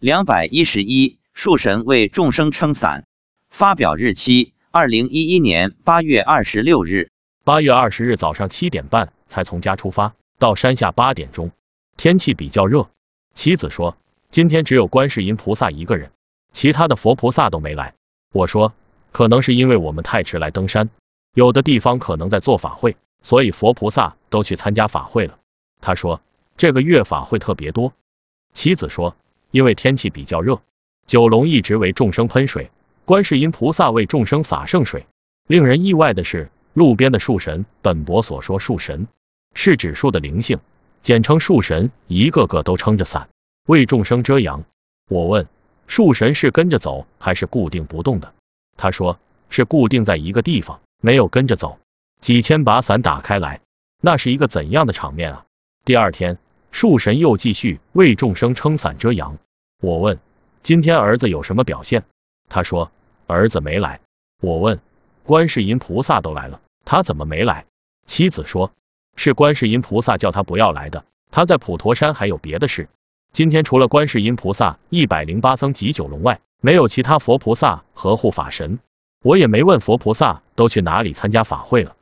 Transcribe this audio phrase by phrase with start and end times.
[0.00, 3.04] 两百一十一，树神为众生撑伞。
[3.50, 7.10] 发表日期：二零一一年八月二十六日。
[7.42, 11.50] 八月二十日早上七点半才从家出发，到山下八点钟，
[11.96, 12.88] 天气比较热。
[13.34, 13.96] 妻子说，
[14.30, 16.12] 今天只有观世音菩萨一个人，
[16.52, 17.94] 其他的佛菩萨都没来。
[18.32, 18.74] 我说，
[19.10, 20.90] 可能是因为我们太迟来登山，
[21.34, 25.40] 有的地方可能在做法会，所以佛菩萨都去参加法会了。
[25.80, 26.20] 他说，
[26.56, 27.92] 这个月法会特别多。
[28.54, 29.16] 妻子说，
[29.50, 30.60] 因为天气比较热，
[31.06, 32.70] 九龙一直为众生喷水，
[33.04, 35.06] 观世音菩萨为众生洒圣水。
[35.46, 39.08] 令人意外的是，路边的树神，本博所说树神
[39.54, 40.58] 是指树的灵性，
[41.02, 43.28] 简称树神，一个个都撑着伞
[43.66, 44.64] 为众生遮阳。
[45.08, 45.48] 我问，
[45.86, 48.34] 树神是跟着走还是固定不动的？
[48.76, 51.78] 他说是固定在一个地方，没有跟着走。
[52.20, 53.60] 几千把伞打开来，
[54.02, 55.44] 那是一个怎样的场面啊！
[55.84, 56.38] 第二天。
[56.78, 59.36] 树神又继续为众生撑伞遮阳。
[59.82, 60.20] 我问：
[60.62, 62.04] 今天儿子有什么表现？
[62.48, 62.92] 他说：
[63.26, 63.98] 儿子没来。
[64.40, 64.78] 我问：
[65.24, 67.66] 观世音菩萨都来了，他怎么没来？
[68.06, 68.70] 妻子说：
[69.16, 71.04] 是观世音菩萨叫他不要来的。
[71.32, 72.88] 他在普陀山还有别的事。
[73.32, 78.78] 今天除了观世音菩萨一百零八僧及九龙外，没有其他佛菩萨和护法神。
[79.24, 81.96] 我也没问佛菩萨都去哪里参加法会了。